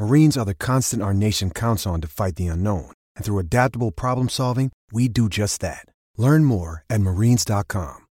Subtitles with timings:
[0.00, 2.92] Marines are the constant our nation counts on to fight the unknown.
[3.16, 5.84] And through adaptable problem solving, we do just that.
[6.16, 8.06] Learn more at marines.com.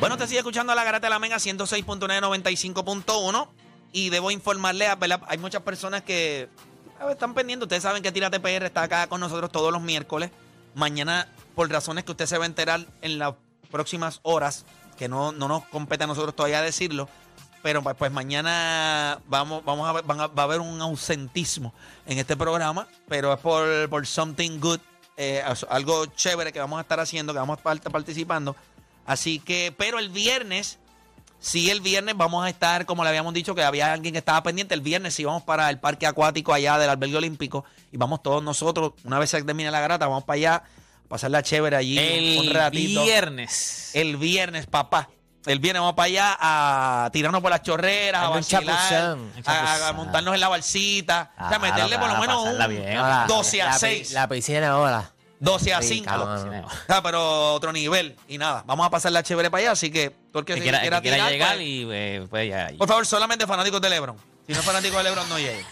[0.00, 3.48] Bueno, te sigue escuchando la Garata de la Mega 106.995.1
[3.92, 6.48] y debo informarle, a, hay muchas personas que
[6.98, 7.66] a están pendientes.
[7.66, 10.30] Ustedes saben que Tírate PR está acá con nosotros todos los miércoles.
[10.74, 13.34] Mañana, por razones que usted se va a enterar en las
[13.70, 14.64] próximas horas,
[15.02, 17.08] que no, no nos compete a nosotros todavía decirlo,
[17.60, 21.74] pero pues, mañana vamos, vamos a ver, van a- va a haber un ausentismo
[22.06, 24.78] en este programa, pero es por, por something good,
[25.16, 28.54] eh, algo chévere que vamos a estar haciendo, que vamos a estar participando.
[29.04, 30.78] Así que, pero el viernes,
[31.40, 34.40] sí, el viernes vamos a estar, como le habíamos dicho, que había alguien que estaba
[34.44, 34.72] pendiente.
[34.74, 38.40] El viernes sí vamos para el parque acuático allá del albergue olímpico y vamos todos
[38.40, 40.62] nosotros, una vez se termine la garata, vamos para allá,
[41.12, 41.98] pasarla chévere allí
[42.38, 43.04] un El ratito.
[43.04, 43.90] viernes.
[43.92, 45.10] El viernes, papá.
[45.44, 50.34] El viernes vamos para allá a tirarnos por las chorreras, a vacilar, a, a montarnos
[50.34, 53.66] en la balsita, o sea, Ah, meterle por lo menos un bien, Ahora, 12 a
[53.66, 54.12] la pi- 6.
[54.12, 55.10] La piscina ahora.
[55.40, 56.04] 12 a Sí, 5.
[56.06, 56.62] cabrón.
[56.64, 58.16] O sea, pero otro nivel.
[58.28, 59.72] Y nada, vamos a pasar la chévere para allá.
[59.72, 62.44] Así que todo el que, quiera, quiera que quiera tirar, llegar pues, y eh, puede
[62.46, 62.78] llegar allí.
[62.78, 64.16] por favor, solamente fanáticos de LeBron.
[64.46, 65.64] Si no es fanático de LeBron, no llegue.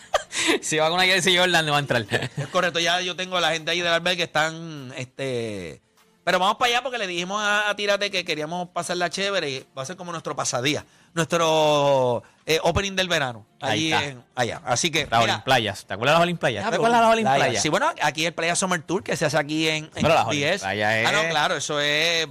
[0.62, 2.06] Si va con una jersey Jordan, no va a entrar.
[2.37, 5.81] Es correcto, ya yo tengo a la gente ahí del albergue que están, este...
[6.23, 9.67] Pero vamos para allá porque le dijimos a, a Tírate que queríamos pasarla chévere y
[9.77, 10.84] va a ser como nuestro pasadía,
[11.15, 14.61] nuestro eh, opening del verano, Ahí en- allá.
[14.67, 15.87] Así que, Las mira, Olin Playas.
[15.87, 16.62] ¿Te acuerdas de las Olin Playas?
[16.65, 16.77] ¿Te Playa.
[16.77, 17.45] acuerdas de las Olin Playa.
[17.47, 17.62] Playas?
[17.62, 20.27] Sí, bueno, aquí el Playa Summer Tour que se hace aquí en, en Pero las
[20.27, 20.61] Olin 10.
[20.61, 22.28] Playa Ah, no, claro, eso es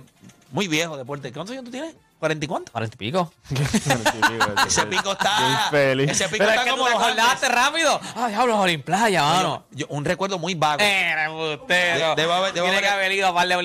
[0.52, 1.34] muy viejo deporte.
[1.34, 1.96] ¿Cuántos años tú tienes?
[2.19, 2.72] ¿40 y cuánto?
[2.72, 3.34] Cuarenta y pico.
[4.68, 5.68] Ese pico está.
[5.72, 6.12] feliz.
[6.12, 7.18] Ese pico Pero es está que tú como los Andes.
[7.50, 8.00] rápido.
[8.16, 9.66] Ay, diablo, las Olin Playas, mano.
[9.72, 10.81] Yo- un recuerdo muy vago.
[10.81, 12.16] Era embustero.
[12.16, 13.56] De- debo haber- debo Tiene haber- que haber ido a par de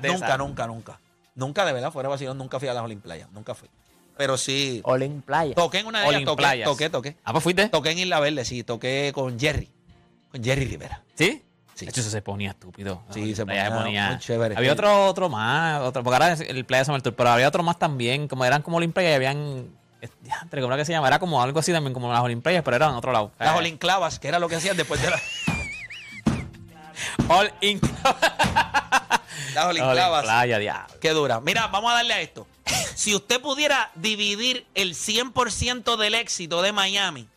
[0.00, 1.00] de nunca, nunca, nunca.
[1.34, 3.30] Nunca, de verdad, fuera vacilón, nunca fui a las Olimplayas.
[3.32, 3.68] Nunca fui.
[4.18, 4.80] Pero sí.
[4.84, 5.54] Olin Playa.
[5.54, 6.68] Toqué en una de ellas, Olin toqué, Playas.
[6.68, 7.16] toqué, toqué.
[7.24, 7.68] Ah, pues fuiste.
[7.70, 8.62] Toqué en Isla Verde, sí.
[8.62, 9.70] Toqué con Jerry.
[10.30, 11.02] Con Jerry Rivera.
[11.14, 11.42] ¿Sí?
[11.74, 11.86] Sí.
[11.86, 13.02] De hecho, eso se ponía estúpido.
[13.10, 14.56] Sí, se ponía muy chévere.
[14.56, 17.62] Había otro, otro más, otro, porque ahora es el Playa Summer Tour, pero había otro
[17.62, 19.68] más también, como eran como Olin Playas y habían,
[20.42, 21.08] entre ¿cómo era que se llama?
[21.08, 23.32] Era como algo así también, como las Olin Playas, pero eran en otro lado.
[23.38, 25.20] Las Eh, Olinclavas, que era lo que hacían después de la-
[27.28, 27.80] All in
[29.54, 30.22] las Olin Olinclavas.
[30.24, 30.94] Playa, diablo.
[31.00, 31.40] Qué dura.
[31.40, 32.46] Mira, vamos a darle a esto.
[32.94, 37.28] Si usted pudiera dividir el 100% del éxito de Miami,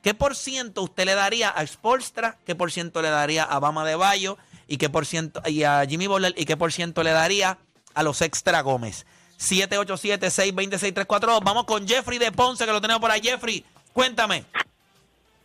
[0.01, 2.37] ¿Qué por ciento usted le daría a Spolstra?
[2.45, 4.37] ¿Qué por ciento le daría a Bama de Bayo?
[4.67, 6.33] ¿Y qué por ciento y a Jimmy Butler?
[6.37, 7.59] ¿Y qué por ciento le daría
[7.93, 9.05] a los Extra Gómez?
[9.39, 11.43] 787-626-342.
[11.43, 13.21] Vamos con Jeffrey de Ponce, que lo tenemos por ahí.
[13.21, 13.63] Jeffrey,
[13.93, 14.45] cuéntame.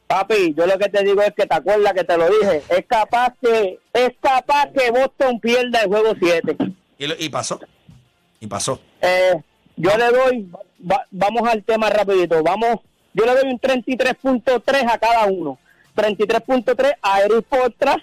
[0.07, 2.63] Papi, yo lo que te digo es que te acuerdas que te lo dije.
[2.69, 6.57] Es capaz que es capaz que Boston pierda el juego 7.
[6.99, 7.61] Y, lo- y pasó.
[8.41, 8.81] Y pasó.
[9.01, 9.35] Eh,
[9.77, 10.49] yo le doy,
[10.91, 12.43] va- vamos al tema rapidito.
[12.43, 12.77] Vamos,
[13.13, 15.59] yo le doy un 33.3 a cada uno.
[15.97, 17.97] 33.3 a Eric Portra,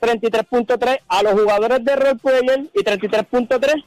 [0.00, 3.84] 33.3 a los jugadores de role player y 33.3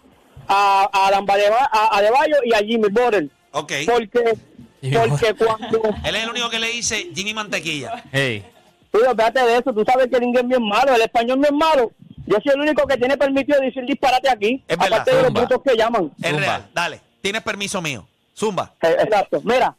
[0.47, 3.29] a, a Adam Adebayo y a Jimmy Butler.
[3.51, 3.71] Ok.
[3.85, 4.33] Porque,
[4.81, 5.81] porque cuando...
[6.05, 8.03] Él es el único que le dice Jimmy Mantequilla.
[8.11, 8.43] Hey.
[8.91, 11.45] Tú olvídate de eso, tú sabes que el inglés es bien malo, el español no
[11.45, 11.91] es malo.
[12.25, 15.33] Yo soy el único que tiene permitido decir disparate aquí, Es verdad, aparte de los
[15.33, 16.11] brutos que llaman.
[16.21, 16.39] Es Zumba.
[16.41, 16.69] real.
[16.73, 17.01] Dale.
[17.21, 18.07] Tienes permiso mío.
[18.35, 18.73] Zumba.
[18.81, 19.41] Eh, Exacto.
[19.43, 19.75] Mira,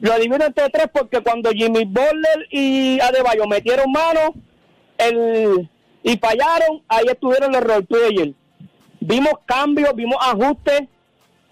[0.00, 4.34] lo divido entre tres porque cuando Jimmy Butler y Adebayo metieron mano
[4.98, 5.68] el,
[6.02, 8.32] y fallaron, ahí estuvieron los role players.
[9.00, 10.82] Vimos cambios, vimos ajustes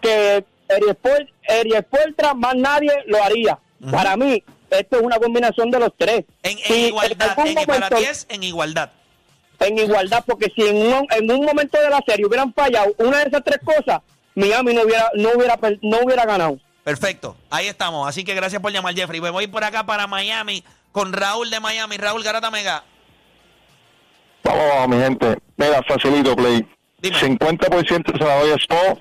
[0.01, 3.59] que Eric Spoltra más nadie lo haría.
[3.91, 6.25] Para mí, esto es una combinación de los tres.
[6.43, 8.91] En, igualdad, en, para ti es en igualdad.
[9.67, 13.19] En igualdad, porque si en un, en un momento de la serie hubieran fallado una
[13.19, 14.01] de esas tres cosas,
[14.35, 16.59] Miami no hubiera, no hubiera, no hubiera ganado.
[16.85, 18.09] Perfecto, ahí estamos.
[18.09, 19.21] Así que gracias por llamar, Jeffrey.
[19.21, 21.97] Voy por acá para Miami con Raúl de Miami.
[21.97, 22.85] Raúl Garata Mega.
[24.43, 25.39] Vamos, vamos, mi gente.
[25.57, 26.67] Mega, facilito, play.
[27.03, 28.99] 50% se la doy a Spo,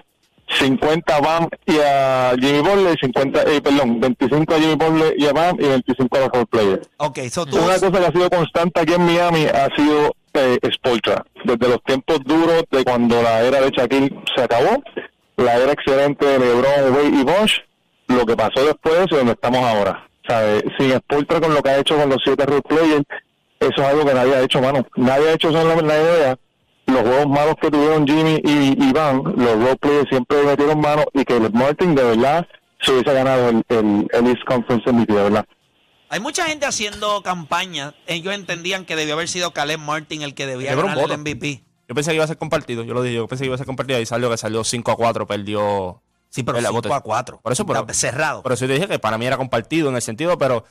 [0.59, 5.27] 50 a Bam y a Jimmy Butler, 50, eh, perdón, 25 a Jimmy Butler y
[5.27, 6.89] a Bam y 25 a los role players.
[6.97, 7.57] Ok, so tú...
[7.57, 11.25] Una cosa que ha sido constante aquí en Miami ha sido eh, Spoltra.
[11.43, 14.83] Desde los tiempos duros de cuando la era de Shaquille se acabó,
[15.37, 17.59] la era excelente de LeBron, Wade y Bosch,
[18.07, 20.07] lo que pasó después y donde estamos ahora.
[20.27, 20.63] ¿Sabe?
[20.77, 23.05] Sin Spoltra con lo que ha hecho con los siete role players,
[23.59, 24.85] eso es algo que nadie ha hecho, mano.
[24.95, 26.37] Nadie ha hecho eso en la, idea
[26.87, 31.23] los juegos malos que tuvieron Jimmy y Iván, los role players siempre metieron mano y
[31.23, 32.47] que el Martin de verdad
[32.81, 35.45] se hubiese ganado el, el, East Conference MVP, de verdad.
[36.11, 37.95] Hay mucha gente haciendo campaña.
[38.05, 41.63] Ellos entendían que debió haber sido Caleb Martin el que debía ganar el MVP.
[41.87, 43.57] Yo pensé que iba a ser compartido, yo lo dije, yo pensé que iba a
[43.57, 46.01] ser compartido y salió que salió 5 a 4, perdió.
[46.29, 47.39] Sí, pero 5 a 4.
[47.41, 48.43] Por eso, pero, cerrado.
[48.43, 50.65] Por eso yo dije que para mí era compartido en el sentido, pero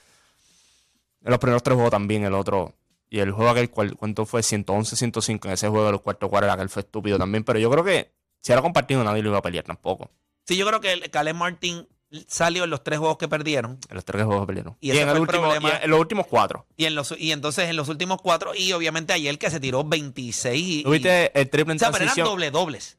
[1.24, 2.74] en los primeros tres juegos también, el otro.
[3.08, 4.42] Y el juego aquel, ¿cuánto fue?
[4.42, 7.44] 111, 105 en ese juego de los cuartos cuartos, aquel fue estúpido también.
[7.44, 8.12] Pero yo creo que
[8.42, 10.10] si era compartido, nadie lo iba a pelear tampoco.
[10.46, 11.88] Sí, yo creo que Caleb Martin
[12.26, 13.78] salió en los tres juegos que perdieron.
[13.88, 14.76] En los tres juegos que perdieron.
[14.80, 16.66] Y, en, el último, en, los últimos cuatro.
[16.76, 19.84] Y, en los, y entonces en los últimos cuatro, y obviamente ayer que se tiró
[19.84, 20.68] 26.
[20.68, 22.26] Y, ¿Tuviste el triple en o sea, transición?
[22.26, 22.98] Pero eran doble dobles.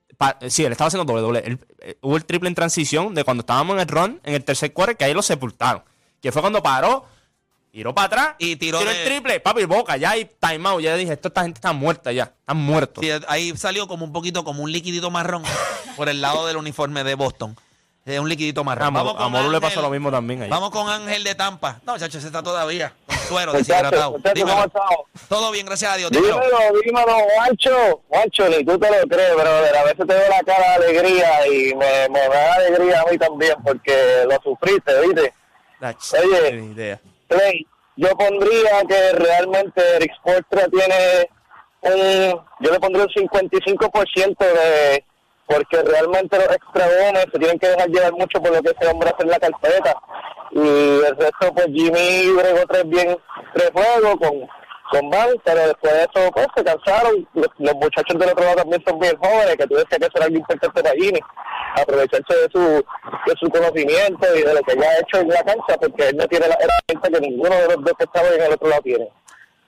[0.49, 1.59] sí, él estaba haciendo doble doble.
[1.79, 4.71] Eh, hubo el triple en transición de cuando estábamos en el run, en el tercer
[4.73, 5.83] cuarto, que ahí lo sepultaron.
[6.21, 7.05] Que fue cuando paró,
[7.71, 9.39] tiró para atrás y tiró, el triple.
[9.39, 10.81] Papi, boca, ya hay timeout.
[10.81, 12.35] Ya dije, esta gente está muerta ya.
[12.39, 13.03] Están muertos.
[13.03, 15.43] Sí, ahí salió como un poquito, como un liquidito marrón
[15.97, 17.57] por el lado del uniforme de Boston.
[18.03, 19.03] Es un liquidito más rápido.
[19.03, 20.49] Vamos a Moru le pasa lo mismo también ahí.
[20.49, 21.79] Vamos con Ángel de Tampa.
[21.85, 24.17] No, chacho, ese está todavía con suero deshidratado.
[24.33, 24.71] Dímelo.
[25.29, 26.09] Todo bien, gracias a Dios.
[26.09, 26.39] Dímelo,
[26.83, 28.01] dímelo, Juancho.
[28.09, 31.47] Juancho, ni tú te lo crees, pero a veces te veo la cara de alegría
[31.47, 35.33] y me, me da alegría a mí también porque lo sufriste, ¿viste?
[35.81, 36.99] Oye.
[37.27, 41.29] Play, yo pondría que realmente Eric Sportra tiene
[41.81, 42.41] un...
[42.59, 45.05] Yo le pondría un 55% de
[45.51, 49.09] porque realmente los extra se tienen que dejar llevar mucho por lo que ese hombre
[49.09, 49.95] hace en la carpeta.
[50.51, 53.17] Y el resto, pues Jimmy bregó tres bien,
[53.53, 54.47] tres juegos con,
[54.91, 57.27] con Van, pero después de eso, pues se cansaron.
[57.33, 60.25] Los, muchachos del otro lado también son bien jóvenes, que tú decías que eso era
[60.25, 61.19] algo importante para Jimmy,
[61.75, 65.43] aprovecharse de su, de su conocimiento y de lo que ya ha hecho en la
[65.43, 68.41] cancha, porque él no tiene la herramienta que ninguno de los dos que estaban en
[68.41, 69.09] el otro lado tiene.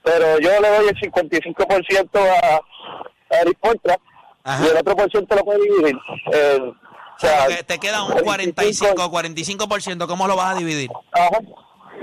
[0.04, 3.98] Pero yo le doy el 55% a, a Eric Portra
[4.46, 5.96] y el otro por ciento lo puedes dividir.
[6.34, 10.90] Eh, o sea, te queda un 45, 45%, ¿cómo lo vas a dividir?
[11.14, 11.40] Ajá.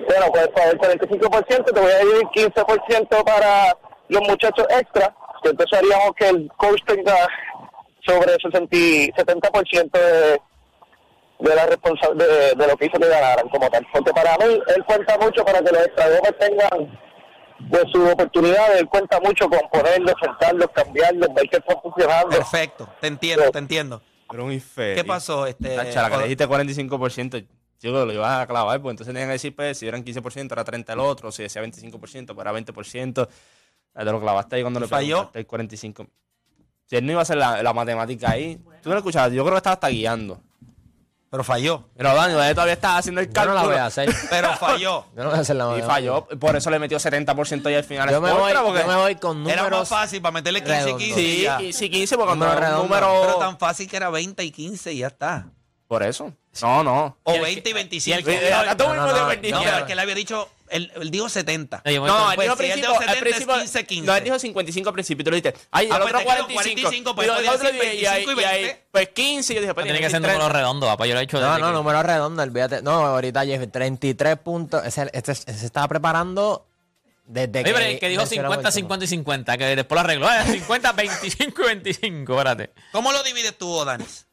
[0.07, 3.77] Bueno, pues para el 45% te voy a dividir 15% para
[4.09, 7.29] los muchachos extra, que entonces haríamos que el coach tenga
[8.07, 10.41] sobre 60, 70% de,
[11.41, 13.87] de la responsabilidad de, lo que hizo que ganaran como tal.
[13.93, 16.07] Porque para mí, él cuenta mucho para que los extra
[16.39, 16.99] tengan
[17.69, 22.31] de sus oportunidades, él cuenta mucho con ponerlos, sentarlos, cambiarlos, ver que está funcionando.
[22.31, 24.03] Perfecto, te entiendo, te entiendo.
[24.31, 24.95] Pero muy feo.
[24.95, 25.47] ¿Qué pasó?
[25.47, 27.47] Este, la que le dijiste 45%,
[27.81, 30.65] yo lo ibas a clavar, pues entonces tenían que decir, pues, si eran 15%, era
[30.65, 33.29] 30 el otro, si decía 25%, pues era 20%.
[33.93, 36.09] Te lo clavaste ahí cuando le falló el 45%.
[36.87, 39.43] Si él no iba a hacer la, la matemática ahí, tú no lo escuchabas, yo
[39.43, 40.41] creo que estaba hasta guiando.
[41.31, 41.85] Pero falló.
[41.97, 43.55] Pero Dani, todavía estaba haciendo el cálculo.
[43.55, 44.13] Yo no la voy a hacer.
[44.29, 45.05] Pero falló.
[45.17, 46.27] Yo no voy a hacer la Y falló.
[46.27, 48.11] Por eso le metió 70% ahí al final.
[48.11, 49.67] Yo me, voy, yo me voy con números.
[49.67, 51.21] Era más fácil para meterle 15 y 15.
[51.21, 52.83] Sí, sí, 15 porque número redondo.
[52.83, 53.21] número...
[53.23, 55.47] Pero tan fácil que era 20 y 15 y ya está.
[55.91, 56.33] Por eso.
[56.63, 57.19] No, no.
[57.25, 58.21] O 20 y 25.
[58.23, 59.59] Tú mismo de 25.
[59.59, 61.83] No, pero es que él había dicho él, él dijo 70.
[61.85, 61.91] No,
[62.31, 64.07] él pues, dijo si principio, él dijo 70 al principio, es 15, 15.
[64.07, 65.25] No, él dijo 55 al principio.
[65.25, 65.61] Tú lo dijiste.
[65.73, 67.13] Ay, Ah, el pues otro te quedan 45.
[67.13, 68.87] 45, pues y otro y ahí, 25 y y ahí, 20.
[68.93, 69.55] pues 15.
[69.57, 71.07] Yo dije, pues Tiene que ser número redondo, papá.
[71.07, 72.83] Yo lo he hecho No, no, que- número redondo, olvídate.
[72.83, 74.87] No, ahorita Jeff, 33 puntos.
[74.87, 76.69] Ese, este, ese se estaba preparando
[77.25, 77.99] desde Oye, que.
[77.99, 78.71] que dijo mencionamos 50, el tema.
[78.71, 80.29] 50 y 50, que después lo arregló.
[80.29, 82.71] Ah, 50, 25 y 25, espérate.
[82.93, 84.25] ¿Cómo lo divides tú, Danis?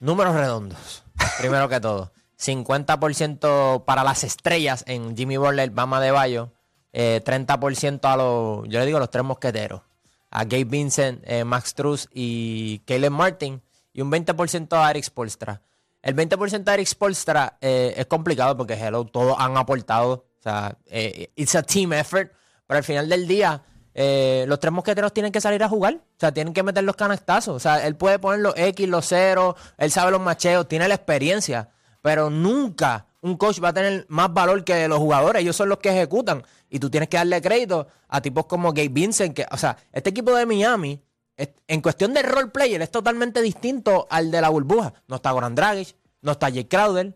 [0.00, 1.04] Números redondos,
[1.38, 2.10] primero que todo.
[2.38, 6.52] 50% para las estrellas en Jimmy Butler, Bama de Bayo.
[6.92, 9.82] Eh, 30% a los, yo le digo, los tres mosqueteros.
[10.30, 13.62] A Gabe Vincent, eh, Max Truss y Caleb Martin.
[13.92, 15.60] Y un 20% a Eric Spolstra.
[16.00, 20.24] El 20% de Eric Spolstra eh, es complicado porque hello, todos han aportado.
[20.38, 22.32] O sea, eh, it's a team effort.
[22.66, 23.62] Pero al final del día,
[23.94, 25.94] eh, los tres mosqueteros tienen que salir a jugar.
[25.94, 27.56] O sea, tienen que meter los canastazos.
[27.56, 30.94] O sea, él puede poner los X, los ceros, él sabe los macheos, tiene la
[30.94, 31.70] experiencia.
[32.02, 35.42] Pero nunca un coach va a tener más valor que los jugadores.
[35.42, 36.42] Ellos son los que ejecutan.
[36.68, 39.34] Y tú tienes que darle crédito a tipos como Gabe Vincent.
[39.34, 41.02] Que, o sea, este equipo de Miami,
[41.36, 44.94] en cuestión de role player, es totalmente distinto al de la burbuja.
[45.08, 47.14] No está Goran Dragic, no está Jay Crowder,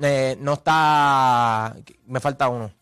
[0.00, 1.76] eh, no está.
[2.06, 2.72] Me falta uno.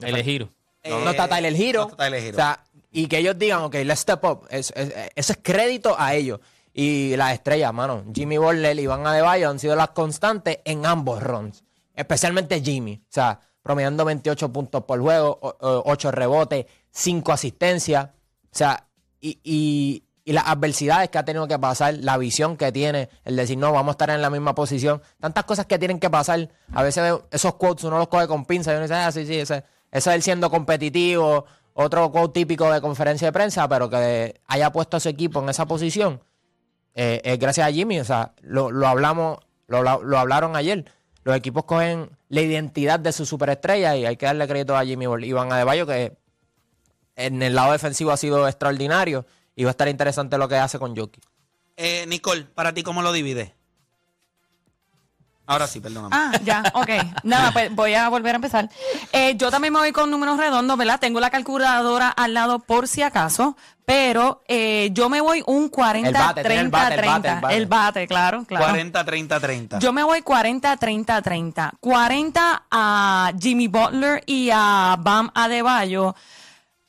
[0.00, 0.50] El giro.
[0.84, 1.80] No, no está Tyler Hero.
[1.84, 2.32] no está Tyler Hero.
[2.36, 4.46] O sea, y que ellos digan, ok, let's step up.
[4.50, 6.40] Es- es- eso es crédito a ellos.
[6.74, 11.22] Y las estrellas, mano, Jimmy Butler y Iván Adebayo han sido las constantes en ambos
[11.22, 11.64] runs.
[11.94, 13.00] Especialmente Jimmy.
[13.02, 18.06] O sea, promediando 28 puntos por juego, 8 rebotes, 5 asistencias.
[18.06, 18.08] O
[18.56, 18.86] sea,
[19.20, 23.34] y, y- y las adversidades que ha tenido que pasar, la visión que tiene, el
[23.36, 25.02] decir, no, vamos a estar en la misma posición.
[25.20, 26.48] Tantas cosas que tienen que pasar.
[26.72, 29.36] A veces esos quotes uno los coge con pinza y uno dice, ah, sí, sí,
[29.38, 31.44] ese, ese es él siendo competitivo.
[31.74, 35.48] Otro quote típico de conferencia de prensa, pero que haya puesto a su equipo en
[35.48, 36.20] esa posición,
[36.94, 38.00] eh, es gracias a Jimmy.
[38.00, 40.84] O sea, lo, lo hablamos, lo, lo hablaron ayer.
[41.24, 45.06] Los equipos cogen la identidad de su superestrella y hay que darle crédito a Jimmy
[45.06, 46.16] Bol- Iván Adebayo, que
[47.16, 50.78] en el lado defensivo ha sido extraordinario y va a estar interesante lo que hace
[50.78, 51.24] con Jokic.
[51.76, 53.52] Eh, Nicole, para ti, ¿cómo lo divides?
[55.52, 56.14] Ahora sí, perdóname.
[56.16, 56.88] Ah, ya, ok.
[57.24, 58.68] Nada, pues voy a volver a empezar.
[59.12, 60.98] Eh, yo también me voy con números redondos, ¿verdad?
[60.98, 66.08] Tengo la calculadora al lado por si acaso, pero eh, yo me voy un 40,
[66.08, 67.12] El bate, tiene el 30, bate, el 30.
[67.12, 67.56] bate, el bate.
[67.56, 68.64] El bate, claro, claro.
[68.64, 69.78] 40, 30, 30.
[69.78, 71.72] Yo me voy 40, 30, 30.
[71.80, 76.14] 40 a Jimmy Butler y a Bam Adebayo.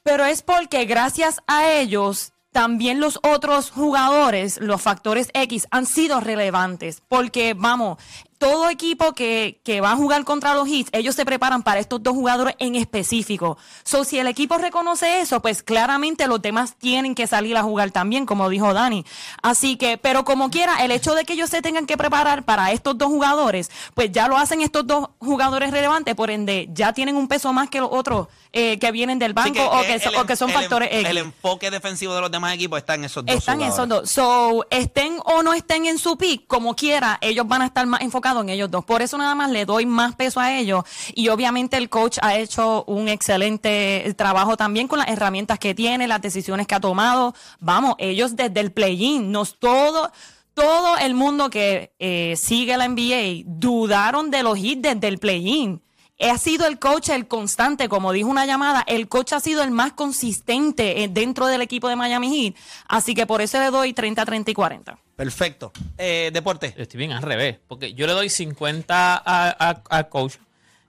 [0.04, 6.22] Pero es porque gracias a ellos también los otros jugadores, los factores X, han sido
[6.22, 7.02] relevantes.
[7.10, 7.98] Porque, vamos,
[8.44, 12.04] todo equipo que, que va a jugar contra los Hits, ellos se preparan para estos
[12.04, 13.58] dos jugadores en específico.
[13.86, 17.92] So, si el equipo reconoce eso, pues claramente los demás tienen que salir a jugar
[17.92, 19.06] también, como dijo Dani.
[19.42, 22.72] Así que, pero como quiera, el hecho de que ellos se tengan que preparar para
[22.72, 27.16] estos dos jugadores, pues ya lo hacen estos dos jugadores relevantes, por ende, ya tienen
[27.16, 30.20] un peso más que los otros eh, que vienen del banco o, que, son- el
[30.20, 31.10] o que son el factores X.
[31.10, 34.10] El enfoque defensivo de los demás equipos está en esos dos Están en esos dos.
[34.12, 38.02] So, estén o no estén en su pick, como quiera, ellos van a estar más
[38.02, 38.86] enfocados en ellos dos.
[38.86, 40.84] Por eso nada más le doy más peso a ellos.
[41.14, 46.08] Y obviamente el coach ha hecho un excelente trabajo también con las herramientas que tiene,
[46.08, 47.34] las decisiones que ha tomado.
[47.60, 50.12] Vamos, ellos desde el play-in, nos todo.
[50.54, 55.82] Todo el mundo que eh, sigue la NBA dudaron de los hits desde el play-in.
[56.20, 59.72] Ha sido el coach el constante, como dijo una llamada, el coach ha sido el
[59.72, 62.56] más consistente eh, dentro del equipo de Miami Heat.
[62.88, 65.03] Así que por eso le doy 30, 30 y 40.
[65.16, 65.72] Perfecto.
[65.98, 66.74] Eh, deporte.
[66.78, 69.22] Estoy bien al revés, porque yo le doy 50 a-
[69.60, 70.36] a- al coach,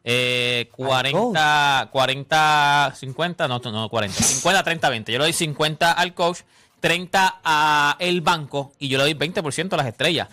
[0.02, 5.12] eh, 40, 40, 50, no, no, 40, 50, 30, 20.
[5.12, 6.40] Yo le doy 50 al coach,
[6.80, 10.28] 30 a el banco y yo le doy 20% a las estrellas.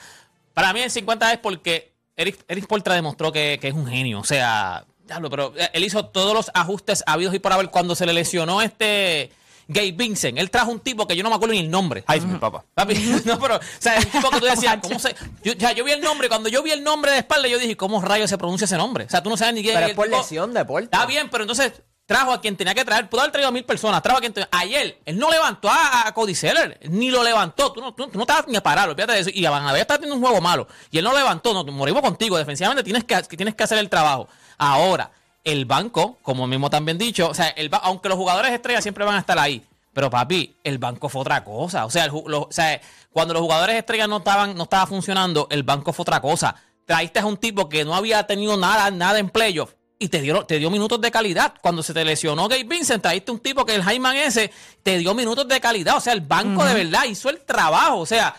[0.54, 4.20] Para mí el 50 es porque Eric, Eric Spoelstra demostró que, que es un genio,
[4.20, 8.06] o sea, diablo, pero él hizo todos los ajustes habidos y por haber cuando se
[8.06, 9.32] le lesionó este
[9.68, 10.38] Gabe Vincent.
[10.38, 12.04] Él trajo un tipo que yo no me acuerdo ni el nombre.
[12.08, 12.64] Heisman, papá.
[12.74, 15.16] Papi, no, pero, o sea, el tipo que tú decías, ¿cómo se...?
[15.44, 17.78] Yo, ya, yo vi el nombre, cuando yo vi el nombre de espalda, yo dije,
[17.78, 19.06] ¿cómo rayos se pronuncia ese nombre?
[19.06, 20.84] O sea, tú no sabes ni quién Pero es por tipo- lesión de Porta.
[20.98, 21.74] Está bien, pero entonces
[22.06, 23.08] trajo a quien tenía que traer.
[23.10, 26.08] Pudo haber traído a mil personas, trajo a quien tenía- Ayer, él no levantó a,
[26.08, 27.72] a Cody Seller, ni lo levantó.
[27.72, 29.30] Tú no, tú, tú no estabas ni a pararlo, fíjate de eso.
[29.34, 30.68] Y Van Abel está teniendo un juego malo.
[30.90, 32.38] Y él no levantó, no, morimos contigo.
[32.38, 34.28] Defensivamente tienes que, que tienes que hacer el trabajo.
[34.58, 35.10] Ahora,
[35.44, 39.16] el banco, como mismo también dicho, o sea, el aunque los jugadores estrellas siempre van
[39.16, 39.64] a estar ahí.
[39.94, 41.86] Pero papi, el banco fue otra cosa.
[41.86, 42.80] O sea, el ju- lo- o sea,
[43.12, 46.56] cuando los jugadores estrellas no estaban, no estaba funcionando, el banco fue otra cosa.
[46.86, 50.46] Traíste a un tipo que no había tenido nada, nada en playoff y te dio,
[50.46, 51.54] te dio minutos de calidad.
[51.62, 55.14] Cuando se te lesionó Gabe Vincent, trajiste un tipo que el Jaiman ese te dio
[55.14, 55.98] minutos de calidad.
[55.98, 57.98] O sea, el banco de verdad hizo el trabajo.
[58.00, 58.34] O sea,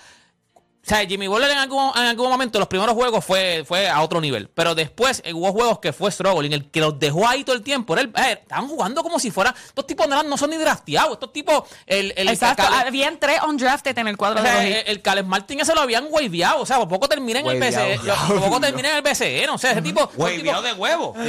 [0.85, 4.01] o sea, Jimmy Butler en algún, en algún momento, los primeros juegos fue, fue a
[4.03, 4.49] otro nivel.
[4.49, 6.53] Pero después eh, hubo juegos que fue struggling.
[6.53, 7.93] El que los dejó ahí todo el tiempo.
[7.95, 9.55] Era el- eh, estaban jugando como si fuera.
[9.67, 11.13] Estos tipos no, no son ni drafteados.
[11.13, 11.63] Estos tipos.
[11.87, 12.65] El, el, Exacto.
[12.65, 14.85] Caleb- Habían tres undrafted en el cuadro o de sea, los el, Heat.
[14.89, 16.61] el Caleb Martin ese lo habían waveado.
[16.63, 17.89] O sea, por poco termina en el Waveado.
[17.89, 18.13] BCE.
[18.27, 19.49] Por poco termina en el BCE.
[19.51, 20.09] O sea, ese tipo.
[20.09, 21.15] tipos- de huevo.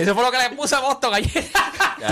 [0.00, 1.50] Eso fue lo que le puse a Boston ayer.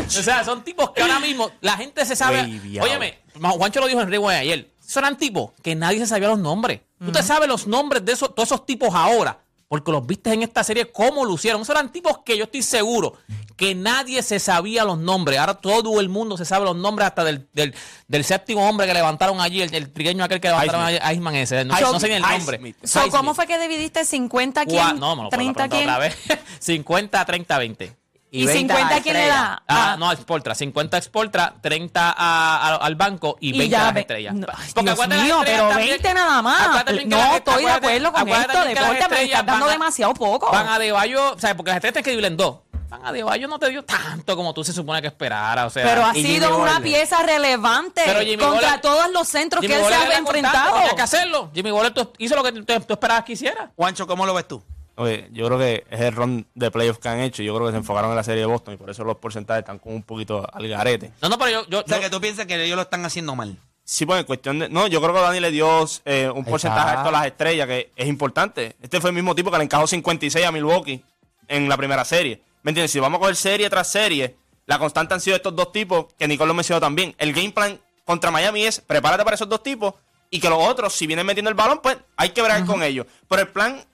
[0.07, 2.43] o sea, son tipos que ahora mismo la gente se sabe.
[2.43, 2.87] Waveado.
[2.87, 4.72] Óyeme, Juancho lo dijo en Rewind ayer.
[4.93, 6.83] Esos eran tipos que nadie se sabía los nombres.
[7.03, 9.39] Tú te sabes los nombres de esos, todos esos tipos ahora.
[9.67, 11.63] Porque los viste en esta serie, cómo lucieron.
[11.63, 13.15] Esos eran tipos que yo estoy seguro
[13.57, 15.39] que nadie se sabía los nombres.
[15.39, 17.75] Ahora todo el mundo se sabe los nombres hasta del, del,
[18.07, 21.13] del séptimo hombre que levantaron allí, el, el trigueño aquel que levantaron allí, Highsmith.
[21.15, 21.65] Iceman ese.
[21.65, 22.75] No, no sé ni el nombre.
[22.85, 23.01] So.
[23.11, 25.01] ¿Cómo fue que dividiste 50 Gua- quién?
[25.01, 25.83] No, me lo puedo 30 preguntar quién?
[25.89, 26.17] otra vez.
[26.59, 27.97] 50, 30, 20.
[28.35, 29.63] ¿Y 20 a 50 la quién le da?
[29.69, 30.55] Ah, Ah, no, Exportra.
[30.55, 34.35] 50 Exportra, 30 a- a- al banco y Y 20 ya a las estrellas.
[34.35, 36.69] no, Porque Dios mío, estrellas pero también- 20 nada más.
[37.07, 38.65] No estoy de acuerdo con esto.
[38.65, 40.51] Deporte, me estás dando a- demasiado poco.
[40.51, 42.57] Van a De Bayo, o sea, porque las estrellas tienen que dividir en dos.
[42.89, 45.71] Van a De Bayo no te dio tanto como tú se supone que esperara, o
[45.71, 45.83] sea.
[45.85, 48.03] Pero ha y Jimmy sido una pieza relevante
[48.39, 50.77] contra todos los centros Jimmy que él se ha enfrentado.
[50.79, 51.51] Tenía que hacerlo.
[51.55, 53.71] Jimmy Butler tú- hizo lo que tú, tú esperabas que hiciera.
[53.77, 54.63] Juancho, ¿cómo lo ves tú?
[54.97, 57.43] Oye, yo creo que es el run de playoffs que han hecho.
[57.43, 59.61] Yo creo que se enfocaron en la serie de Boston y por eso los porcentajes
[59.63, 61.13] están como un poquito al garete.
[61.23, 63.05] No, no, pero yo, yo, O sea, yo- que tú piensas que ellos lo están
[63.05, 63.57] haciendo mal.
[63.85, 64.69] Sí, pues en cuestión de.
[64.69, 66.99] No, yo creo que Dani le dio eh, un porcentaje está.
[67.01, 68.77] alto a las estrellas, que es importante.
[68.81, 71.03] Este fue el mismo tipo que le encajó 56 a Milwaukee
[71.49, 72.41] en la primera serie.
[72.63, 72.93] ¿Me entiendes?
[72.93, 76.29] Si vamos a coger serie tras serie, la constante han sido estos dos tipos, que
[76.29, 77.15] Nicole lo mencionó también.
[77.19, 79.95] El game plan contra Miami es prepárate para esos dos tipos
[80.31, 83.07] y que los otros, si vienen metiendo el balón, pues hay que bregar con ellos.
[83.29, 83.85] Pero el plan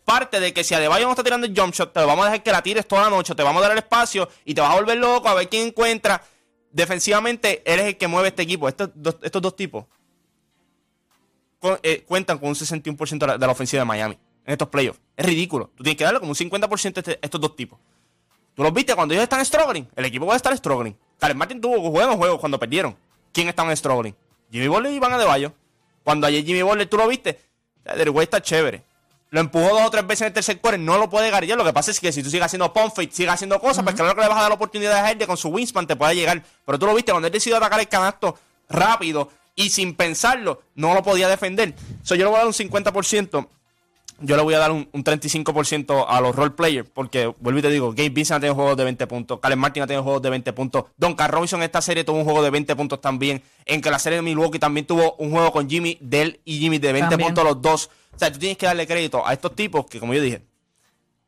[0.00, 2.42] parte de que si Adebayo no está tirando el jump shot, te vamos a dejar
[2.42, 4.70] que la tires toda la noche, te vamos a dar el espacio y te vas
[4.72, 6.22] a volver loco a ver quién encuentra.
[6.72, 8.68] Defensivamente, eres el que mueve este equipo.
[8.68, 9.84] Estos dos, estos dos tipos
[11.58, 15.00] cu- eh, cuentan con un 61% de la, ofensiva de Miami en estos playoffs.
[15.16, 15.70] Es ridículo.
[15.76, 17.78] Tú tienes que darle como un 50% a este- estos dos tipos.
[18.54, 19.88] Tú los viste cuando ellos están struggling.
[19.96, 20.96] El equipo va a estar struggling.
[21.18, 22.96] Karen Martin tuvo buenos juegos cuando perdieron.
[23.32, 24.14] ¿Quién estaban struggling?
[24.50, 25.52] Jimmy Butler y Iván Adebayo.
[26.02, 27.38] Cuando ayer Jimmy Butler tú lo viste,
[27.84, 28.82] White está chévere.
[29.30, 31.56] Lo empujó dos o tres veces en el tercer quarter, no lo puede garillar.
[31.56, 33.94] Lo que pasa es que si tú sigues haciendo pump fake, sigues haciendo cosas, pues
[33.94, 35.94] claro que le vas a dar la oportunidad a él de con su wingspan te
[35.94, 36.42] puede llegar.
[36.66, 38.36] Pero tú lo viste, cuando él decidió atacar el canasto
[38.68, 41.74] rápido y sin pensarlo, no lo podía defender.
[42.02, 43.48] So, yo le voy a dar un 50%.
[44.20, 47.62] Yo le voy a dar un, un 35% a los role players, porque vuelvo y
[47.62, 50.22] te digo, Gabe Vincent ha tenido juegos de 20 puntos, Calen Martin ha tenido juegos
[50.22, 53.42] de 20 puntos, Don Robinson en esta serie tuvo un juego de 20 puntos también,
[53.64, 56.78] en que la serie de Milwaukee también tuvo un juego con Jimmy, Dell y Jimmy
[56.78, 57.28] de 20 También.
[57.28, 57.90] puntos los dos.
[58.14, 60.42] O sea, tú tienes que darle crédito a estos tipos que, como yo dije,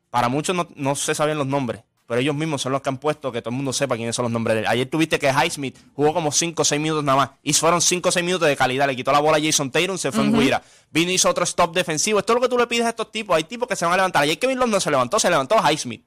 [0.09, 2.97] para muchos no, no se sabían los nombres, pero ellos mismos son los que han
[2.97, 4.67] puesto que todo el mundo sepa quiénes son los nombres de él.
[4.67, 8.09] Ayer tuviste que Highsmith jugó como 5 o 6 minutos nada más, y fueron 5
[8.09, 8.87] o 6 minutos de calidad.
[8.87, 10.61] Le quitó la bola a Jason Tatum, se fue en Guira.
[10.91, 12.19] Vino hizo otro stop defensivo.
[12.19, 13.35] Esto es lo que tú le pides a estos tipos.
[13.35, 14.23] Hay tipos que se van a levantar.
[14.23, 16.05] Ayer Kevin Love no se levantó, se levantó Highsmith.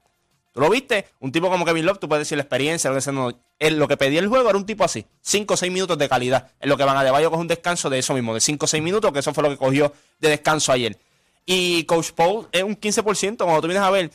[0.53, 1.05] ¿Tú lo viste?
[1.19, 3.13] Un tipo como Kevin Love, tú puedes decir la experiencia, lo que sea.
[3.13, 5.05] No, él, lo que pedía el juego era un tipo así.
[5.21, 6.51] 5 o 6 minutos de calidad.
[6.59, 8.67] En lo que van a Debayo coge un descanso de eso mismo, de 5 o
[8.67, 10.97] 6 minutos, que eso fue lo que cogió de descanso ayer.
[11.45, 13.37] Y Coach Paul es un 15%.
[13.37, 14.11] Cuando tú vienes a ver,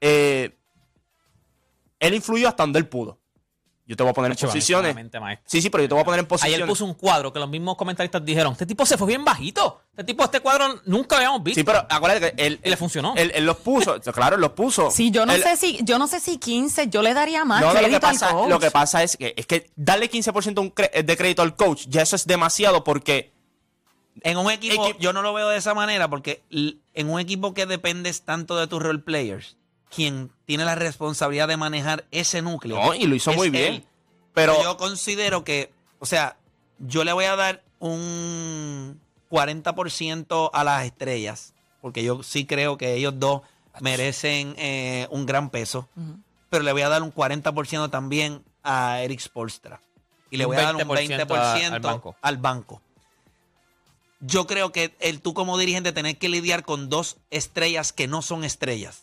[0.00, 0.56] eh,
[2.02, 3.18] él influyó hasta donde él pudo.
[3.84, 4.94] Yo te voy a poner en posiciones.
[4.94, 5.44] maestro.
[5.44, 6.54] Sí, sí, pero yo te voy a poner en posiciones.
[6.56, 9.82] Ayer puso un cuadro que los mismos comentaristas dijeron, este tipo se fue bien bajito.
[9.90, 11.60] Este tipo, este cuadro nunca lo habíamos visto.
[11.60, 13.12] Sí, pero acuérdate que él, Y le funcionó.
[13.16, 14.90] Él, él los puso, claro, él los puso.
[14.90, 17.60] Sí, yo no Él- sé si, yo no sé si 15, yo le daría más
[17.60, 18.48] No, lo, que crédito al pasa, coach.
[18.48, 21.86] lo que pasa es que, es que darle 15% un cre- de crédito al coach,
[21.88, 23.32] ya eso es demasiado porque
[24.22, 27.52] En un equipo, Equipo- yo no lo veo de esa manera porque en un equipo
[27.52, 29.56] que dependes tanto de tus role players,
[29.94, 32.82] quien tiene la responsabilidad de manejar ese núcleo.
[32.82, 33.74] No, y lo hizo muy bien.
[33.74, 33.84] él.
[34.34, 36.36] Pero yo considero que, o sea,
[36.78, 38.98] yo le voy a dar un
[39.30, 43.42] 40% a las estrellas, porque yo sí creo que ellos dos
[43.80, 45.88] merecen eh, un gran peso,
[46.48, 49.80] pero le voy a dar un 40% también a Eric Spolstra.
[50.30, 52.16] Y le voy a dar un 20% 20% al banco.
[52.22, 52.80] al banco.
[54.20, 58.22] Yo creo que el tú como dirigente tener que lidiar con dos estrellas que no
[58.22, 59.01] son estrellas.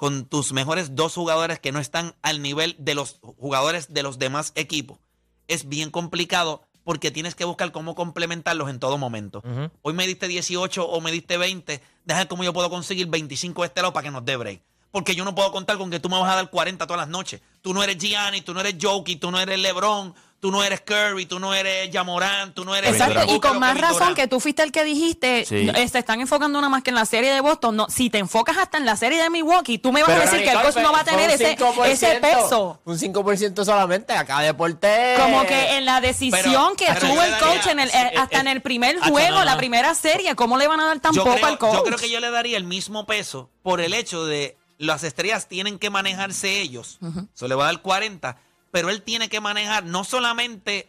[0.00, 4.18] Con tus mejores dos jugadores que no están al nivel de los jugadores de los
[4.18, 4.98] demás equipos.
[5.46, 9.42] Es bien complicado porque tienes que buscar cómo complementarlos en todo momento.
[9.82, 11.82] Hoy me diste 18 o me diste 20.
[12.06, 14.62] Deja cómo yo puedo conseguir 25 de este lado para que nos dé break.
[14.90, 17.10] Porque yo no puedo contar con que tú me vas a dar 40 todas las
[17.10, 17.42] noches.
[17.60, 20.80] Tú no eres Gianni, tú no eres Jokey, tú no eres LeBron, tú no eres
[20.80, 22.92] Curry, tú no eres Jamorant, tú no eres...
[22.92, 25.68] Exacto, y con más razón que tú fuiste el que dijiste, Sí.
[25.74, 27.76] eh, se están enfocando nada más que en la serie de Boston.
[27.76, 30.24] No, si te enfocas hasta en la serie de Milwaukee, tú me vas Pero, a
[30.24, 32.80] decir que el coach no va a tener ese, ese peso.
[32.84, 34.14] Un 5% solamente.
[34.14, 35.14] Acá deporte.
[35.20, 37.96] Como que en la decisión Pero- que pero tuvo el coach daría- en el, sí,
[37.98, 40.86] eh, hasta eh, en el primer juego, no, la primera serie, ¿cómo le van a
[40.86, 41.74] dar tan yo poco creo, al coach?
[41.74, 45.46] yo creo que yo le daría el mismo peso por el hecho de las estrellas
[45.48, 46.98] tienen que manejarse ellos.
[47.34, 48.38] Se le va a dar 40,
[48.70, 50.88] pero él tiene que manejar no solamente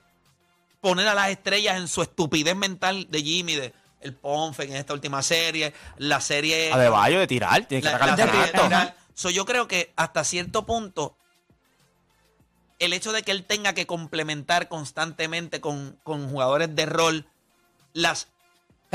[0.81, 4.93] poner a las estrellas en su estupidez mental de Jimmy, de el Ponfe en esta
[4.93, 6.71] última serie, la serie...
[6.73, 8.95] a Debayo de tirar, tiene que la- la serie de tirar.
[9.13, 11.15] So, yo creo que hasta cierto punto
[12.79, 17.27] el hecho de que él tenga que complementar constantemente con, con jugadores de rol
[17.93, 18.29] las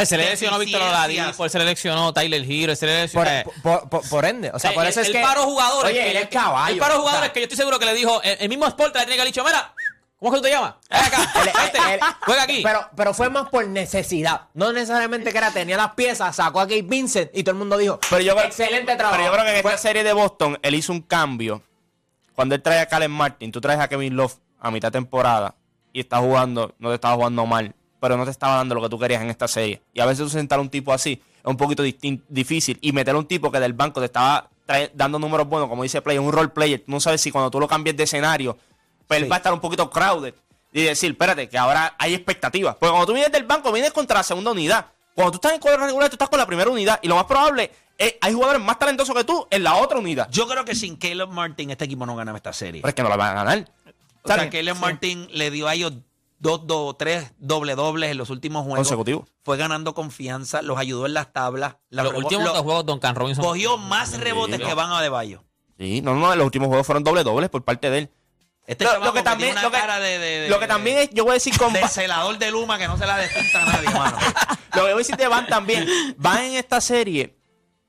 [0.05, 3.31] se le lesionó Víctor Oladipo, se le lesionó Tyler Hero, él se le Por, lesionó...
[3.31, 4.51] eh, por, por- por ende.
[4.53, 5.23] O sea, por el- eso es el que.
[5.23, 5.91] paro jugadores.
[5.93, 6.75] Oye, que- él es caballo.
[6.75, 8.67] El paro o sea, jugadores que yo estoy seguro que le dijo, el, el mismo
[8.67, 9.73] Sport le tiene que haber dicho, mira,
[10.19, 10.75] ¿cómo es que tú te llamas?
[10.91, 11.33] Acá,
[11.65, 12.61] este, él- juega aquí.
[12.63, 14.43] Pero, pero fue más por necesidad.
[14.53, 17.79] No necesariamente que era, tenía las piezas, sacó a Gabe Vincent y todo el mundo
[17.79, 19.17] dijo, Pero yo, creo- excelente trabajo.
[19.17, 21.63] Pero yo creo que en Fue- esta serie de Boston, él hizo un cambio.
[22.35, 25.55] Cuando él trae a Calen Martin, tú traes a Kevin Love a mitad de temporada
[25.93, 27.75] y está jugando, no te estaba jugando mal,
[28.07, 29.83] pero no te estaba dando lo que tú querías en esta serie.
[29.93, 32.79] Y a veces tú sentar a un tipo así es un poquito difícil.
[32.81, 34.49] Y meter a un tipo que del banco te estaba
[34.95, 37.59] dando números buenos, como dice Play, un role player, tú no sabes si cuando tú
[37.59, 38.57] lo cambies de escenario,
[39.09, 40.35] pues él va a estar un poquito crowded.
[40.73, 42.77] Y decir, espérate, que ahora hay expectativas.
[42.77, 44.87] Porque cuando tú vienes del banco, vienes contra la segunda unidad.
[45.13, 47.01] Cuando tú estás en cuadro regular, tú estás con la primera unidad.
[47.03, 50.29] Y lo más probable es, hay jugadores más talentosos que tú en la otra unidad.
[50.31, 52.83] Yo creo que sin Caleb Martin este equipo no ganaba esta serie.
[52.83, 53.69] Pero es que no la van a ganar.
[54.23, 55.93] O sea, Caleb Martin le dio a ellos
[56.39, 58.79] dos, dos, tres doble dobles en los últimos juegos.
[58.79, 59.29] Consecutivos.
[59.43, 61.77] Fue ganando confianza, los ayudó en las tablas.
[61.91, 63.45] la los últimos lo- dos juegos, Duncan Robinson.
[63.45, 65.43] cogió más rebotes que van a de Bayo.
[65.79, 68.11] Sí, no, no, los últimos juegos fueron doble dobles por parte de él.
[68.67, 70.99] Este Lo- lo que también, lo una que, cara de, de- de- lo que también
[70.99, 73.63] es, yo voy a decir con de celador de Luma que no se la destinta
[73.63, 74.17] a nadie, mano.
[74.75, 75.87] lo que voy a decir de Van también.
[76.17, 77.37] Van en esta serie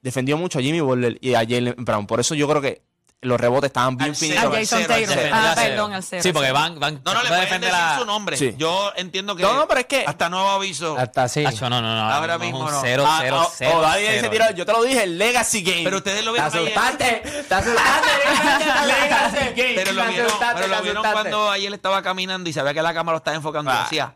[0.01, 2.05] defendió mucho a Jimmy Butler y a Jalen Brown.
[2.05, 2.83] Por eso yo creo que
[3.21, 4.41] los rebotes estaban bien Al finitos.
[4.43, 5.17] cero, A Jason cero, Taylor.
[5.19, 5.35] cero.
[5.35, 6.23] Ah, perdón, al cero.
[6.23, 8.37] Sí, porque van, van No, no, le pueden defender decir la- su nombre.
[8.37, 8.53] Sí.
[8.57, 10.95] Yo entiendo que No, no, pero es que- hasta nuevo aviso.
[10.97, 11.23] Hasta.
[11.23, 12.11] Acho, no, no, no.
[12.13, 12.79] Ahora mismo no.
[12.81, 15.83] Cero, Ah, cero, cero, oh, tiró- yo te lo dije, el Legacy Game.
[15.83, 16.77] Pero ustedes lo Te vieron ayer.
[16.77, 17.43] asustaste.
[17.49, 18.07] Te asustaste.
[18.87, 19.73] Legacy Game.
[19.75, 22.73] Pero lo Te vieron, asustaste, pero lo te vieron cuando ayer estaba caminando y sabía
[22.73, 23.71] que la cámara lo estaba enfocando.
[23.71, 23.83] y Ah.
[23.83, 24.15] Decía,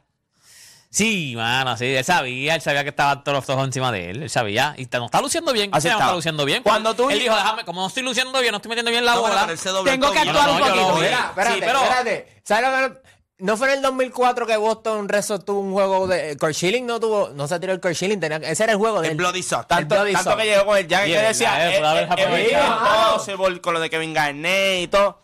[0.93, 4.23] Sí, mano, sí, él sabía, él sabía que estaban todos los ojos encima de él,
[4.23, 6.03] él sabía, y está- no está luciendo bien, Así no está.
[6.03, 6.63] está luciendo bien.
[6.63, 9.13] Cuando tú- él dijo, déjame, como no estoy luciendo bien, no estoy metiendo bien la
[9.15, 9.47] no, bola.
[9.85, 10.95] Tengo que actuar No, un poquito.
[10.95, 12.27] Mira, espérate, Sí, pero- espérate.
[12.43, 13.01] ¿Sabes lo que
[13.39, 16.35] no- fue en el 2004 que Boston Rezo tuvo un juego de.
[16.37, 17.29] Kurt Schilling no tuvo.
[17.35, 18.19] No se tiró el Kurt Schilling.
[18.19, 19.17] tenía- ese era el juego de el él.
[19.17, 19.67] Bloody Sock.
[19.67, 20.39] Tanto, Bloody tanto Sock.
[20.41, 24.83] que llegó con el Jack que decía, eh, eh, eh, con lo de Kevin Garnett
[24.83, 25.21] y todo.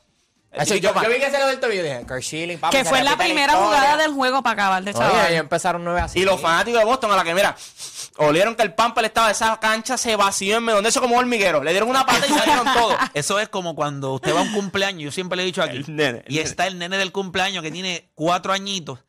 [0.61, 2.75] Eso, yo, yo- yo vi que se lo del tobillo y dije, Kurt Schilling, papi,
[2.77, 5.27] Que fue la primera jugada del juego para acabar de Oye, chaval.
[5.27, 6.19] ellos empezaron 9 así.
[6.19, 7.55] Y los fanáticos de Boston, a la que mira,
[8.17, 11.17] olieron que el Pamper estaba de esa cancha, se vació en medio, donde eso como
[11.17, 11.63] hormiguero.
[11.63, 12.95] Le dieron una pata y salieron todos.
[13.13, 15.77] Eso es como cuando usted va a un cumpleaños, yo siempre le he dicho aquí,
[15.77, 16.49] El nene, el y nene.
[16.49, 18.99] está el nene del cumpleaños que tiene cuatro añitos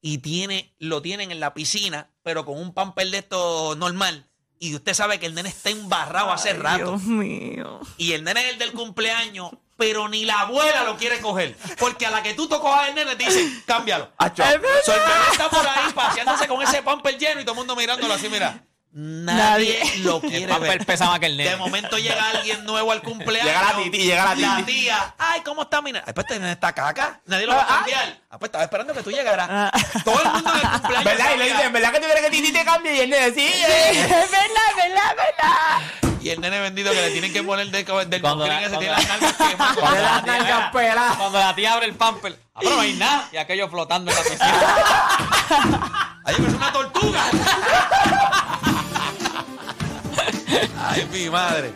[0.00, 4.28] y tiene, lo tienen en la piscina, pero con un pamper de esto normal.
[4.58, 6.90] Y usted sabe que el nene está embarrado hace rato.
[6.92, 7.80] Dios mío.
[7.96, 9.50] Y el nene es el del cumpleaños,
[9.82, 11.56] pero ni la abuela lo quiere coger.
[11.76, 14.12] Porque a la que tú tocas al nene te dicen, cámbialo.
[14.16, 14.44] Acho.
[14.44, 17.74] So, el bebé está por ahí paseándose con ese pamper lleno y todo el mundo
[17.74, 18.62] mirándolo así, mira.
[18.92, 19.98] Nadie, Nadie.
[20.04, 20.86] lo El quiere pamper ver.
[20.86, 21.50] pesa más que el nene.
[21.50, 23.44] De momento llega alguien nuevo al cumpleaños.
[23.52, 25.14] Llega la titi, llega la tía.
[25.18, 26.04] Ay, ¿cómo está mi nene?
[26.06, 27.20] Ay, pues este nene está caca.
[27.26, 28.20] Nadie lo va a cambiar.
[28.30, 29.72] Ah, pues estaba esperando que tú llegaras.
[30.04, 31.04] Todo el mundo en el cumpleaños.
[31.04, 31.26] ¿Verdad?
[31.34, 32.94] Y le dicen, ¿verdad que tú quieres que Titi te cambie?
[32.94, 33.98] Y él le decía, sí.
[33.98, 36.11] Es verdad, es verdad, es verdad.
[36.22, 38.78] Y el nene vendido que le tienen que poner del, del Cuando la- ese cuando
[38.78, 39.76] tiene la- las nalgas quemadas.
[39.80, 41.16] Cuando De la tía- mira, peladas.
[41.16, 43.28] Cuando la tía abre el pamper, ah, pero no hay nada.
[43.32, 46.06] Y aquello flotando en la piscina.
[46.24, 47.20] Ay, es una tortuga.
[50.88, 51.72] Ay, mi madre.